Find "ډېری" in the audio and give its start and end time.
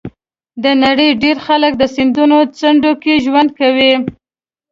1.21-1.41